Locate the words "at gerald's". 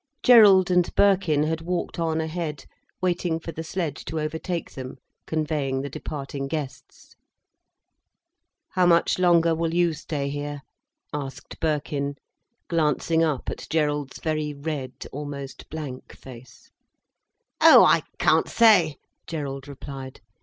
13.51-14.19